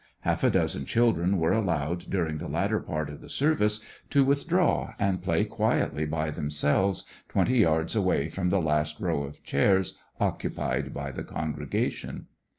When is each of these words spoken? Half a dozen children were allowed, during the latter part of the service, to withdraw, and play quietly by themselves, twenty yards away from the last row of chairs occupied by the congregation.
Half 0.21 0.43
a 0.43 0.49
dozen 0.49 0.87
children 0.87 1.37
were 1.37 1.51
allowed, 1.53 2.09
during 2.09 2.39
the 2.39 2.47
latter 2.47 2.79
part 2.79 3.07
of 3.07 3.21
the 3.21 3.29
service, 3.29 3.81
to 4.09 4.25
withdraw, 4.25 4.95
and 4.97 5.21
play 5.21 5.43
quietly 5.45 6.07
by 6.07 6.31
themselves, 6.31 7.03
twenty 7.29 7.59
yards 7.59 7.95
away 7.95 8.27
from 8.27 8.49
the 8.49 8.59
last 8.63 8.99
row 8.99 9.21
of 9.21 9.43
chairs 9.43 9.99
occupied 10.19 10.91
by 10.91 11.11
the 11.11 11.23
congregation. 11.23 12.25